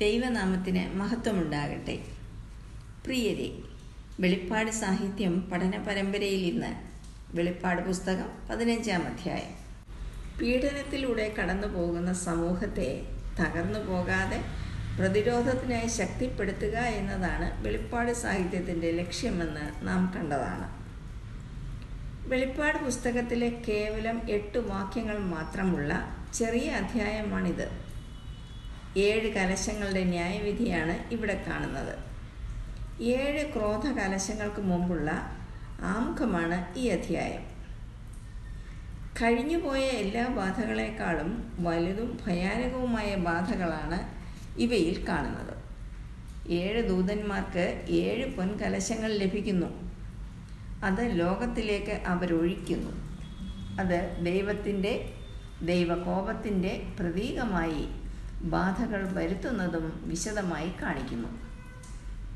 [0.00, 1.94] ദൈവനാമത്തിന് മഹത്വമുണ്ടാകട്ടെ.
[3.04, 3.46] പ്രിയരെ
[4.20, 6.72] വെളിപ്പാട് സാഹിത്യം പഠന പരമ്പരയിൽ ഇന്ന്
[7.36, 9.54] വെളിപ്പാട് പുസ്തകം പതിനഞ്ചാം അധ്യായം.
[10.40, 12.90] പീഡനത്തിലൂടെ കടന്നു പോകുന്ന സമൂഹത്തെ
[13.40, 14.40] തകർന്നു പോകാതെ
[14.98, 20.68] പ്രതിരോധത്തിനായി ശക്തിപ്പെടുത്തുക എന്നതാണ് വെളിപ്പാട് സാഹിത്യത്തിന്റെ ലക്ഷ്യമെന്ന് നാം കണ്ടതാണ്.
[22.28, 25.92] വെളിപ്പാട് പുസ്തകത്തിലെ കേവലം എട്ട് വാക്യങ്ങൾ മാത്രമുള്ള
[26.34, 27.85] ചെറിയ അധ്യായമാണിത്.
[28.96, 31.98] ഏഴ് കലശങ്ങളുടെ ന്യായവിധിയാണ് ഇവിടെ കാണുന്നത്.
[33.02, 35.10] ഏഴ് ക്രോധ കലശങ്ങൾക്ക് മുമ്പുള്ള
[35.80, 37.42] ആമുഖമാണ് ഈ അധ്യായം.
[39.22, 43.98] കഴിഞ്ഞുപോയ എല്ലാ ബാധകളെക്കാളും വലുതും ഭയാനകവുമായ ബാധകളാണ്
[44.60, 45.56] ഇവയിൽ കാണുന്നത്.
[46.50, 49.92] ഏഴ് ദൂതന്മാർക്ക് ഏഴ് പൊൻകലശങ്ങൾ ലഭിക്കുന്നു.
[50.84, 52.90] അത് ലോകത്തിലേക്ക് അവരൊഴിക്കുന്നു.
[53.80, 55.12] അത് ദൈവത്തിന്റെ
[55.62, 58.05] ദൈവകോപത്തിന്റെ പ്രതീകമായി
[58.42, 61.28] ബാധകൾ വരുത്തുന്നതും വിശദമായി കാണിക്കുന്നു.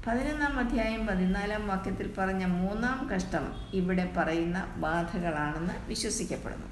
[0.06, 6.66] പതിനൊന്നാം അധ്യായം പതിനാലാം വാക്യത്തിൽ പറഞ്ഞ മൂന്നാം കഷ്ടം ഇവിടെ പറയുന്ന ബാധകളാണെന്ന് വിശ്വസിക്കപ്പെടുന്നു.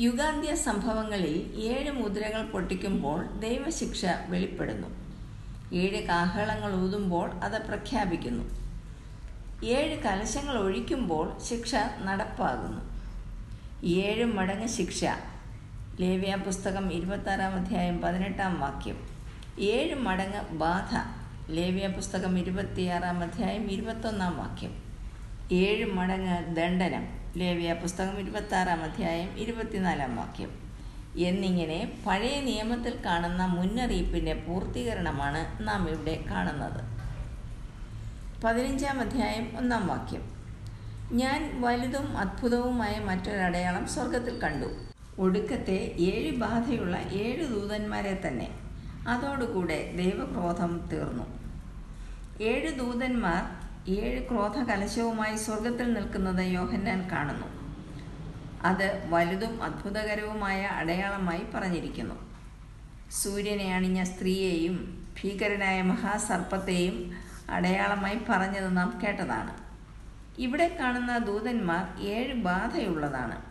[0.00, 4.88] യുഗാന്ത്യ സംഭവങ്ങളിൽ ഏഴ് മുദ്രകൾ പൊട്ടിക്കുമ്പോൾ ദൈവശിക്ഷ വെളിപ്പെടുന്നു.
[5.74, 8.44] ഏഴ് കാഹളങ്ങൾ ഊതുമ്പോൾ അത് പ്രഖ്യാപിക്കുന്നു.
[9.64, 12.80] ഏഴ് കലശങ്ങൾ ഒഴിക്കുമ്പോൾ ശിക്ഷ നടപ്പാകുന്നു.
[13.86, 15.04] ഏഴ് മടങ്ങ് ശിക്ഷ
[16.00, 19.08] ലേവ്യ പുസ്തകം ഇരുപത്താറാം അധ്യായം പതിനെട്ടാം വാക്യം.
[19.58, 20.92] ഏഴ് മടങ്ങ് ബാധ.
[21.50, 24.82] ലേവ്യ പുസ്തകം ഇരുപത്തിയാറാം അധ്യായം ഇരുപത്തൊന്നാം വാക്യം.
[25.52, 27.08] ഏഴ് മടങ്ങ് ദണ്ഡനം.
[27.36, 30.50] ലേവ്യ പുസ്തകം ഇരുപത്താറാം അധ്യായം ഇരുപത്തിനാലാം വാക്യം.
[31.16, 36.80] എന്നിങ്ങനെ പഴയ നിയമത്തിൽ കാണുന്ന മുന്നറിയിപ്പിന്റെ പൂർത്തീകരണമാണ് നാം ഇവിടെ കാണുന്നത്.
[38.42, 40.22] പതിനഞ്ചാം അധ്യായം ഒന്നാം വാക്യം.
[41.12, 44.87] ഞാൻ വലുതും അത്ഭുതവുമായ മറ്റൊരടയാളം സ്വർഗത്തിൽ കണ്ടു.
[45.18, 48.50] ഒടുക്കത്തെ ഏഴ് ബാധയുള്ള ഏഴ് ദൂതന്മാരെ തന്നെ.
[49.08, 51.24] അതോടുകൂടെ ദൈവക്രോധം തീർന്നു.
[52.42, 57.46] ഏഴ് ദൂതന്മാർ ഏഴ് ക്രോധ കലശവുമായി സ്വർഗത്തിൽ നിൽക്കുന്നത് യോഹന്നാൻ കാണുന്നു.
[58.62, 62.14] അത് വലുതും അത്ഭുതകരവുമായ അടയാളമായി പറഞ്ഞിരിക്കുന്നു.
[63.10, 67.12] സൂര്യനെ അണിഞ്ഞ സ്ത്രീയെയും ഭീകരനായ മഹാസർപ്പത്തെയും
[67.50, 69.54] അടയാളമായി പറഞ്ഞത് നാം കേട്ടതാണ്.
[70.40, 73.47] ഇവിടെ കാണുന്ന ദൂതന്മാർ ഏഴ് ബാധയുള്ളതാണ്.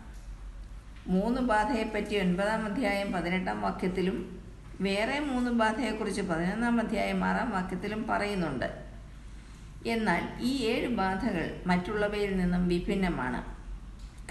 [1.07, 4.41] മൂന്ന് ബാധയെപ്പറ്റി ഒൻപതാം അധ്യായം പതിനെട്ടാം വാക്യത്തിലും
[4.81, 8.66] വേറെ മൂന്ന് ബാധയെക്കുറിച്ച് പതിനൊന്നാം അധ്യായം ആറാം വാക്യത്തിലും പറയുന്നുണ്ട്.
[9.88, 13.40] എന്നാൽ ഈ ഏഴ് ബാധകൾ മറ്റുള്ളവയിൽ നിന്നും വിഭിന്നമാണ്.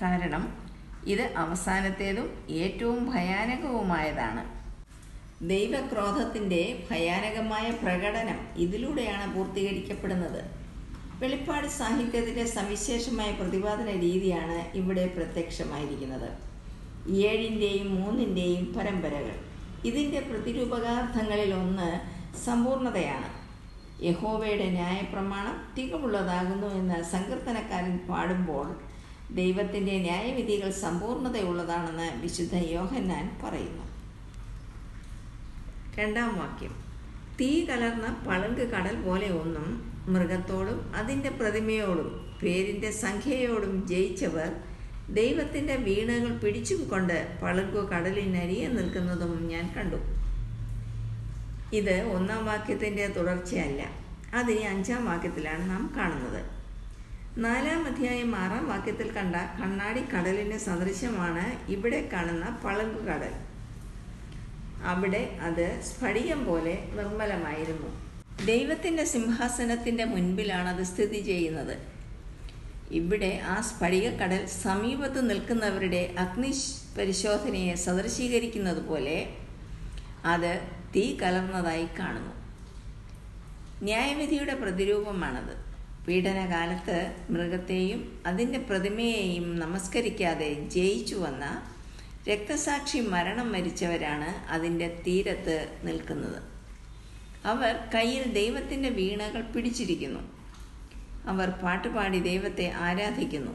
[0.03, 0.44] കാരണം
[1.06, 4.44] ഇത് അവസാനത്തേതും ഏറ്റവും ഭയാനകവുമായതാണ്.
[5.48, 10.41] ദൈവക്രോധത്തിന്റെ ഭയാനകമായ പ്രകടനം ഇതിലൂടെയാണ് പൂർത്തീകരിക്കപ്പെടുന്നത്.
[11.19, 16.56] വെളിപ്പാട് സാഹിത്യത്തിന്റെ സവിശേഷമായ പ്രതിപാദന രീതിയാണ് ഇവിടെ പ്രത്യക്ഷമായിരിക്കുന്നത്.
[17.09, 19.34] ഏഴിന്റെയും മൂന്നിന്റെയും പരമ്പരകൾ.
[19.84, 23.47] ഇതിന്റെ പ്രതിരൂപകാർത്ഥങ്ങളിൽ ഒന്ന് സമ്പൂർണതയാണ്.
[24.05, 28.77] യഹോവയുടെ ന്യായപ്രമാണം തികവുള്ളതാകുന്നു എന്ന് സങ്കീർത്തനക്കാരൻ പാടുമ്പോൾ
[29.34, 33.83] ദൈവത്തിന്റെ ന്യായവിധികൾ സമ്പൂർണതയുള്ളതാണെന്ന് വിശുദ്ധ യോഹന്നാൻ പറയുന്നു.
[35.99, 36.75] രണ്ടാം വാക്യം.
[37.41, 44.56] തീ കലർന്ന പളുങ്ക് കടൽ പോലെ ഒന്നും മൃഗത്തോടും അതിന്റെ പ്രതിമയോടും പേരിന്റെ സംഖ്യയോടും ജയിച്ചവർ
[45.11, 49.97] ദൈവത്തിന്റെ വീണകൾ പിടിച്ചും കൊണ്ട് പളുങ്കു കടലിനരിയെ നിൽക്കുന്നതും ഞാൻ കണ്ടു.
[51.77, 53.91] ഇത് ഒന്നാം വാക്യത്തിന്റെ തുടർച്ചയല്ല.
[54.34, 56.56] അത് ഈ അഞ്ചാം വാക്യത്തിലാണ് നാം കാണുന്നത്.
[57.39, 63.33] നാലാം അധ്യായം ആറാം വാക്യത്തിൽ കണ്ട കണ്ണാടി കടലിന് സദൃശമാണ് ഇവിടെ കാണുന്ന പളുങ്കു കടൽ.
[64.84, 68.06] അവിടെ അത് സ്ഫടികം പോലെ നിർമ്മലമായിരുന്നു.
[68.47, 71.95] ദൈവത്തിന്റെ സിംഹാസനത്തിന്റെ മുൻപിലാണ് അത് സ്ഥിതി ചെയ്യുന്നത്.
[72.91, 76.54] ഇവിടെ ആ സ്ഫടികക്കടൽ സമീപത്ത് നിൽക്കുന്നവരുടെ അഗ്നി
[76.98, 79.36] പരിശോധനയെ സദൃശീകരിക്കുന്നത് പോലെ
[80.24, 80.60] അത്
[80.96, 82.32] തീ കലർന്നതായി കാണുന്നു.
[83.82, 85.66] ന്യായവിധിയുടെ പ്രതിരൂപമാണത്.
[86.06, 91.72] പീഡനകാലത്ത് മൃഗത്തെയും അതിന്റെ പ്രതിമയെയും നമസ്കരിക്കാതെ ജയിച്ചു വന്ന
[92.28, 96.43] രക്തസാക്ഷി മരണം മരിച്ചവരാണ് അതിന്റെ തീരത്ത് നിൽക്കുന്നത്.
[97.44, 100.36] അവർ കയ്യിൽ ദൈവത്തിന്റെ വീണകൾ പിടിച്ചിരിക്കുന്നു.
[101.26, 103.52] അവർ പാട്ടുപാടി ദൈവത്തെ ആരാധിക്കുന്നു.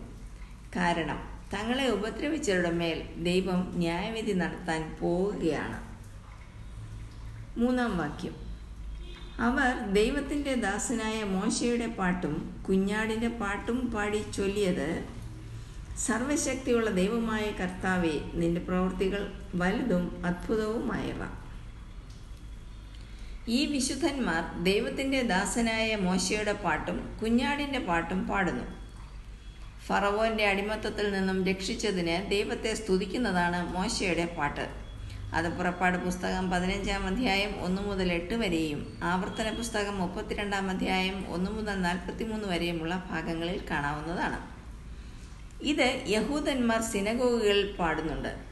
[0.76, 1.20] കാരണം
[1.54, 5.92] തങ്ങളെ ഉപദ്രവിച്ചവരുടെ മേൽ ദൈവം ന്യായവിധി നടത്താൻ പോവുകയാണ്.
[7.60, 8.36] മൂന്നാം വാക്യം.
[9.40, 15.06] അവർ ദൈവത്തിന്റെ ദാസനായ മോശയുടെ പാട്ടും കുഞ്ഞാടിന്റെ പാട്ടും പാടി ചൊല്ലിയത്
[15.98, 21.41] സർവശക്തിയുള്ള ദൈവമായ കർത്താവെ നിന്റെ പ്രവൃത്തികൾ വലുതും അത്ഭുതവുമായവ.
[23.56, 28.66] ഈ വിശുദ്ധന്മാർ ദൈവത്തിന്റെ ദാസനായ മോശയുടെ പാട്ടും കുഞ്ഞാടിന്റെ പാട്ടും പാടുന്നു.
[29.88, 34.66] ഫറവോന്റെ അടിമത്തത്തിൽ നിന്നും രക്ഷിച്ചതിന് ദൈവത്തെ സ്തുതിക്കുന്നതാണ് മോശയുടെ പാട്ട്.
[35.38, 41.76] അത് പുറപ്പാട് പുസ്തകം പതിനഞ്ചാം അധ്യായം ഒന്ന് മുതൽ എട്ട് വരെയും ആവർത്തന പുസ്തകം മുപ്പത്തിരണ്ടാം അധ്യായം ഒന്ന് മുതൽ
[41.88, 44.40] നാൽപ്പത്തിമൂന്ന് വരെയുമുള്ള ഭാഗങ്ങളിൽ കാണാവുന്നതാണ്.
[45.72, 48.51] ഇത് യഹൂദന്മാർ സിനഗോഗുകളിൽ പാടുന്നുണ്ട്.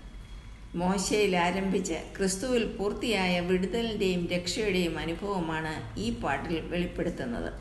[0.75, 7.53] മോശയിൽ ആരംഭിച്ച് ക്രിസ്തുവിൽ പൂർത്തിയായ വിടുതലിന്റെയും രക്ഷയുടെയും അനുഭവമാണ് ഈ പാട്ടിൽ വെളിപ്പെടുത്തുന്നത്.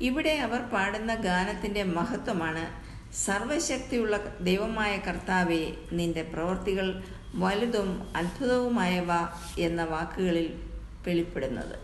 [0.00, 7.02] ഇവിടെ അവർ പാടുന്ന ഗാനത്തിന്റെ മഹത്വമാണ് സർവശക്തിയുള്ള ദൈവമായ കർത്താവെ നിന്റെ പ്രവർത്തികൾ
[7.34, 9.08] വലുതും അത്ഭുതവുമായവ
[9.58, 10.54] എന്ന വാക്കുകളിൽ
[11.06, 11.78] വെളിപ്പെടുന്നത്.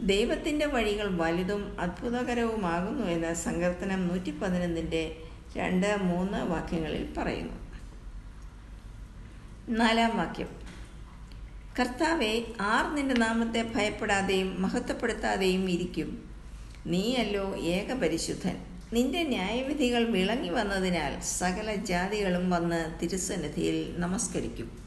[0.00, 5.16] ദൈവത്തിന്റെ വഴികൾ വലുതും അത്ഭുതകരവുമാകുന്നു എന്ന് സങ്കീർത്തനം നൂറ്റി പതിനൊന്നിന്റെ
[5.56, 7.69] രണ്ട് മൂന്ന് വാക്യങ്ങളിൽ പറയുന്നു.
[9.70, 10.46] നാലാം വാക്യം.
[11.80, 16.30] കർത്താവെ ആർ നിന്റെ നാമത്തെ ഭയപ്പെടാതെയും മഹത്വപ്പെടുത്താതെയും ഇരിക്കും.
[16.86, 18.56] നീയല്ലോ ഏകപരിശുദ്ധൻ.
[18.92, 24.78] നിന്റെ ന്യായവിധികൾ വിളങ്ങി വന്നതിനാൽ സകല ജാതികളും വന്ന് തിരുസന്നിധിയിൽ നമസ്കരിക്കും.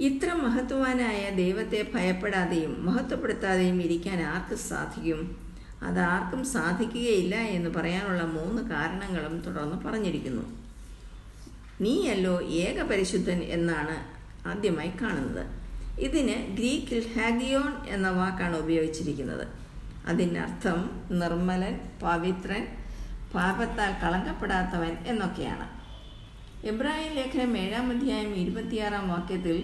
[0.00, 5.52] ഇത്ര മഹത്വാനായ ദൈവത്തെ ഭയപ്പെടാതെയും മഹത്വപ്പെടുത്താതെയും ഇരിക്കാൻ ആർക്ക് സാധിക്കും?
[5.82, 10.65] അത് ആർക്കും സാധിക്കുകയില്ല എന്ന് പറയാനുള്ള മൂന്ന് കാരണങ്ങളും തുടർന്ന് പറഞ്ഞിരിക്കുന്നു.
[11.80, 13.96] നീയല്ലോ ഏകപരിശുദ്ധൻ എന്നാണ്
[14.48, 15.44] ആദ്യമായി കാണുന്നത്.
[16.00, 19.46] ഇതിന് ഗ്രീക്കിൽ ഹാഗിയോൺ എന്ന വാക്കാണ് ഉപയോഗിച്ചിരിക്കുന്നത്.
[20.06, 20.78] അതിനർത്ഥം
[21.10, 22.66] നിർമ്മലൻ പവിത്രൻ
[23.34, 25.66] പാപത്താൽ കളങ്കപ്പെടാത്തവൻ എന്നൊക്കെയാണ്.
[26.64, 29.56] എബ്രാഹിം ലേഖനം ഏഴാം അധ്യായം ഇരുപത്തിയാറാം വാക്യത്തിൽ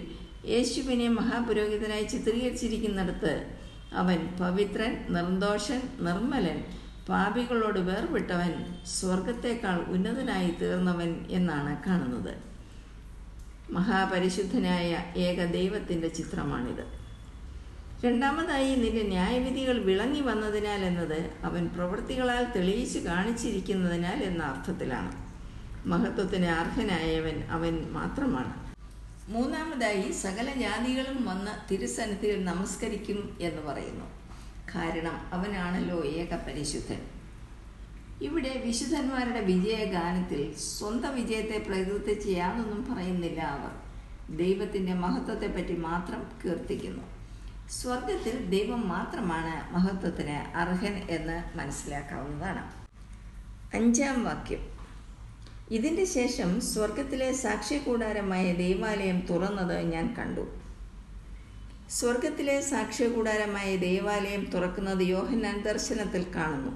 [0.45, 3.33] യേശുവിനെ മഹാപുരോഹിതനായി ചിത്രീകരിച്ചിരിക്കുന്നിടത്ത്
[3.95, 12.35] അവൻ പവിത്രൻ നിർദോഷൻ നിർമ്മലൻ പാപികളോട് വേർവിട്ടവൻ സ്വർഗത്തേക്കാൾ ഉന്നതനായി തീർന്നവൻ എന്നാണ് കാണുന്നത്.
[13.71, 16.85] മഹാപരിശുദ്ധനായ ഏക ദൈവത്തിന്റെ ചിത്രമാണിത്.
[18.05, 25.11] രണ്ടാമതായി നിന്റെ ന്യായവിധികൾ വിളങ്ങി വന്നതിനാൽ എന്നത് അവൻ പ്രവൃത്തികളാൽ തെളിയിച്ച് കാണിച്ചിരിക്കുന്നതിനാൽ എന്ന അർത്ഥത്തിലാണ്.
[25.87, 28.75] മഹത്വത്തിന് അർഹനായവൻ അവൻ മാത്രമാണ്.
[29.31, 34.22] മൂന്നാമതായി സകല ജാതികളും വന്ന് തിരുസന്നിധിയിൽ നമസ്കരിക്കും എന്ന് പറയുന്നു.
[34.75, 37.01] കാരണം അവനാണല്ലോ ഏക പരിശുദ്ധൻ
[38.21, 43.71] ഇവിടെ വിശുദ്ധന്മാരുടെ വിജയഗാനത്തിൽ സ്വന്തം വിജയത്തെ പ്രകീർത്തിച്ച് യാതൊന്നും പറയുന്നില്ല അവർ.
[44.37, 47.03] ദൈവത്തിന്റെ മഹത്വത്തെപ്പറ്റി മാത്രം കീർത്തിക്കുന്നു.
[47.69, 52.71] സ്വർഗത്തിൽ ദൈവം മാത്രമാണ് മഹത്വത്തിന് അർഹൻ എന്ന് മനസ്സിലാക്കാവുന്നതാണ്.
[53.75, 54.59] അഞ്ചാം വാക്യം.
[55.71, 60.62] ഇതിന്റെ ശേഷം സ്വർഗത്തിലെ സാക്ഷ്യകൂടാരമായ ദൈവാലയം തുറന്നത് ഞാൻ കണ്ടു.
[61.97, 66.71] സ്വർഗത്തിലെ സാക്ഷ്യകൂടാരമായ ദേവാലയം തുറക്കുന്നത് യോഹന്നാൻ ദർശനത്തിൽ കാണുന്നു.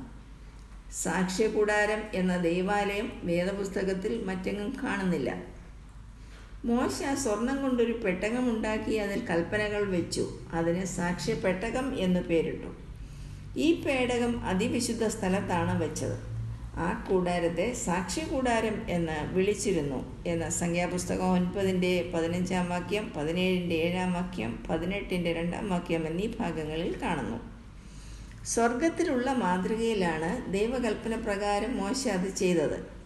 [0.92, 5.30] സാക്ഷ്യകൂടാരം എന്ന ദേവാലയം വേദപുസ്തകത്തിൽ മറ്റെങ്ങും കാണുന്നില്ല.
[6.66, 10.40] മോശ സ്വർണം കൊണ്ടൊരു പെട്ടകമുണ്ടാക്കി അതിൽ കൽപ്പനകൾ വെച്ചു.
[10.54, 12.72] അതിന് സാക്ഷ്യപ്പെട്ടകം എന്ന് പേരിട്ടു.
[13.58, 16.37] ഈ പേടകം അതിവിശുദ്ധ സ്ഥലത്താണ് വെച്ചത്.
[16.78, 25.34] ആ കൂടാരത്തെ സാക്ഷി കൂടാരം എന്ന് വിളിച്ചിരുന്നു എന്ന സംഖ്യാപുസ്തകം ഒൻപതിന്റെ പതിനഞ്ചാം വാക്യം പതിനേഴിന്റെ ഏഴാം വാക്യം പതിനെട്ടിന്റെ
[25.34, 27.40] രണ്ടാം വാക്യം എന്നീ ഭാഗങ്ങളിൽ കാണുന്നു.
[28.46, 32.98] സ്വർഗത്തിലുള്ള മാതൃകയിലാണ് ദൈവകൽപ്പന പ്രകാരം മോശ അത് ചെയ്തത്.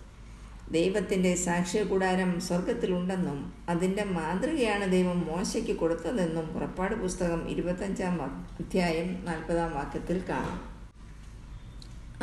[0.71, 8.21] ദൈവത്തിന്റെ സാക്ഷ്യകൂടാരം സ്വർഗത്തിലുണ്ടെന്നും അതിന്റെ മാതൃകയാണ് ദൈവം മോശയ്ക്ക് കൊടുത്തതെന്നും പുറപ്പാട് പുസ്തകം ഇരുപത്തഞ്ചാം
[8.59, 10.59] അധ്യായം നാൽപ്പതാം വാക്യത്തിൽ കാണാം.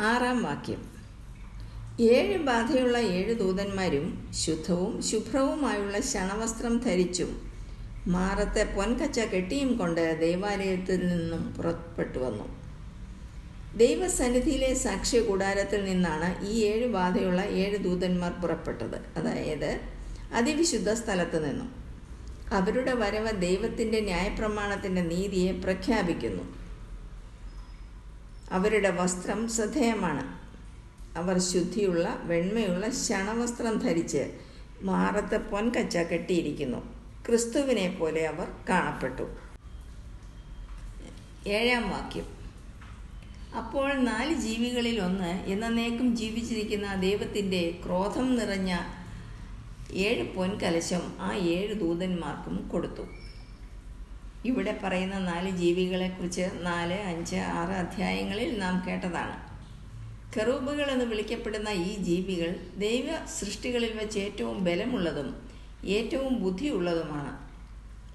[0.01, 0.98] ആറാം വാക്യം.
[1.99, 7.41] ഏഴ് ബാധയുള്ള ഏഴ് ദൂതന്മാരും ശുദ്ധവും ശുഭ്രവുമായുള്ള ശണവസ്ത്രം ധരിച്ചും
[8.07, 12.59] മാറത്തെ പൊൻകച്ച കെട്ടിയും കൊണ്ട് ദൈവാലയത്തിൽ നിന്നും പുറപ്പെട്ടു വന്നു.
[13.77, 19.17] ദൈവസന്നിധിയിലെ സാക്ഷ്യ കൂടാരത്തിൽ നിന്നാണ് ഈ ഏഴ് ബാധയുള്ള ഏഴ് ദൂതന്മാർ പുറപ്പെട്ടത്.
[19.17, 19.79] അതായത്
[20.33, 21.75] അതിവിശുദ്ധ സ്ഥലത്ത് നിന്നും.
[22.53, 26.43] അവരുടെ വരവ് ദൈവത്തിന്റെ ന്യായപ്രമാണത്തിന്റെ നീതിയെ പ്രഖ്യാപിക്കുന്നു.
[28.51, 30.48] അവരുടെ വസ്ത്രം ശ്രദ്ധേയമാണ്
[31.17, 34.31] അവർ ശുദ്ധിയുള്ള വെണ്മയുള്ള ശണവസ്ത്രം ധരിച്ച്
[34.81, 36.77] മാറത്തെ പൊൻകച്ച കെട്ടിയിരിക്കുന്നു.
[37.25, 39.23] ക്രിസ്തുവിനെ പോലെ അവർ കാണപ്പെട്ടു.
[41.47, 42.39] ഏഴാം വാക്യം.
[43.57, 48.77] അപ്പോൾ നാല് ജീവികളിൽ ഒന്ന് എന്നേക്കും ജീവിച്ചിരിക്കുന്ന ദൈവത്തിന്റെ ക്രോധം നിറഞ്ഞ
[49.91, 53.01] ഏഴ് പൊൻകലശം ആ ഏഴ് ദൂതന്മാർക്കും കൊടുത്തു.
[54.45, 59.48] ഇവിടെ പറയുന്ന നാല് ജീവികളെക്കുറിച്ച് നാല് അഞ്ച് ആറ് അധ്യായങ്ങളിൽ നാം കേട്ടതാണ്.
[60.37, 65.49] കെറൂബുകൾ എന്ന് വിളിക്കപ്പെടുന്ന ഈ ജീവികൾ ദൈവ സൃഷ്ടികളിൽ വെച്ച് ഏറ്റവും ബലമുള്ളതും
[65.85, 67.49] ഏറ്റവും ബുദ്ധിയുള്ളതുമാണ്.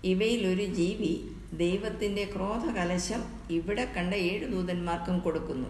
[0.07, 5.69] ഇവയിൽ ഒരു ജീവി ദൈവത്തിന്റെ ക്രോധകലശം ഇവിടെ കണ്ട ഏഴ് ദൂതന്മാർക്കും കൊടുക്കുന്നു.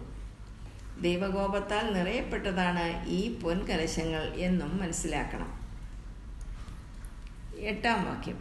[1.00, 5.60] ദൈവകോപത്താൽ നിറയപ്പെട്ടതാണ് ഈ പൊൻകലശങ്ങൾ എന്നും മനസ്സിലാക്കണം.
[7.58, 8.38] എട്ടാം വാക്യം.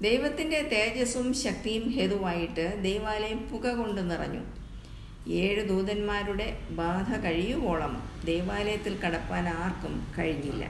[0.00, 4.65] ദൈവത്തിന്റെ തേജസ്സും ശക്തിയും ഹേതുവായിട്ട് ദൈവാലയം പുക കൊണ്ട് നിറഞ്ഞു.
[5.28, 10.64] ഏഴ് ദൂതന്മാരുടെ ബാധ കഴിയുവോളം ദേവാലയത്തിൽ കടപ്പാൻ ആർക്കും കഴിഞ്ഞില്ല.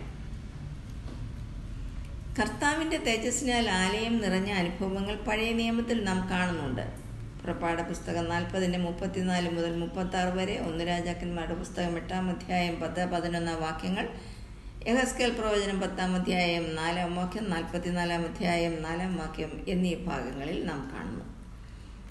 [2.41, 7.07] കർത്താവിന്റെ തേജസ്സിനാൽ ആലയം നിറഞ്ഞ അനുഭവങ്ങൾ പഴയ നിയമത്തിൽ നാം കാണുന്നുണ്ട്.
[7.43, 14.09] പുറപ്പാട് പുസ്തകം നാൽപ്പതിന്റെ മുപ്പത്തിനാല് മുതൽ മുപ്പത്താറ് വരെ ഒന്ന് രാജാക്കന്മാരുടെ പുസ്തകം എട്ടാം അധ്യായം പത്ത് പതിനൊന്നാം വാക്യങ്ങൾ
[14.87, 21.36] യഹസ്കേൽ പ്രവചനം പത്താം അധ്യായം നാലാം വാക്യം നാൽപ്പത്തിനാലാം അധ്യായം നാലാം വാക്യം എന്നീ ഭാഗങ്ങളിൽ നാം കാണുന്നു.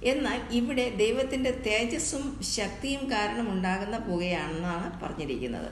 [0.03, 5.71] എന്നാൽ ഇവിടെ ദൈവത്തിന്റെ തേജസ്സും ശക്തിയും കാരണമുണ്ടാകുന്ന പുകയാണെന്നാണ് പറഞ്ഞിരിക്കുന്നത്.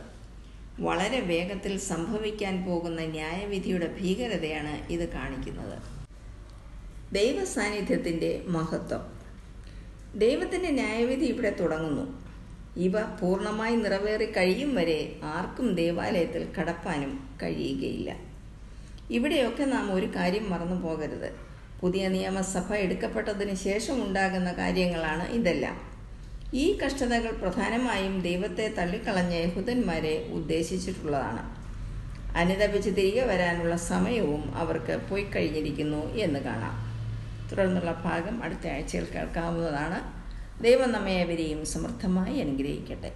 [0.80, 5.80] വളരെ വേഗത്തിൽ സംഭവിക്കാൻ പോകുന്ന ന്യായവിധിയുടെ ഭീകരതയാണ് ഇത് കാണിക്കുന്നത്.
[7.14, 9.24] ദൈവ സാന്നിധ്യത്തിന്റെ മഹത്വം.
[10.16, 12.24] ദൈവത്തിന്റെ ന്യായവിധി ഇവിടെ തുടങ്ങുന്നു.
[12.78, 18.16] ഇവ പൂർണമായി നിറവേറി കഴിയും വരെ ആർക്കും ദേവാലയത്തിൽ കടപ്പാനും കഴിയുകയില്ല.
[19.12, 21.53] ഇവിടെയൊക്കെ നാം ഒരു കാര്യം മറന്നു പോകരുത്
[21.84, 25.82] പുതിയ നിയമസഭ എടുക്കപ്പെട്ടതിന് ശേഷം ഉണ്ടാകുന്ന കാര്യങ്ങളാണ് ഇതെല്ലാം.
[26.54, 31.64] ഈ കഷ്ടതകൾ പ്രധാനമായും ദൈവത്തെ തള്ളിക്കളഞ്ഞ യഹൂദന്മാരെ ഉദ്ദേശിച്ചിട്ടുള്ളതാണ്.
[32.38, 36.76] അനുതപിച്ച് തിരികെ വരാനുള്ള സമയവും അവർക്ക് പോയി കഴിഞ്ഞിരിക്കുന്നു എന്ന് കാണാം.
[37.52, 40.24] തുടർന്നുള്ള ഭാഗം അടുത്ത ആഴ്ചയിൽ കേൾക്കാവുന്നതാണ്.
[40.64, 43.14] ദൈവം നമ്മെ അവരെയും സമൃദ്ധമായി അനുഗ്രഹിക്കട്ടെ.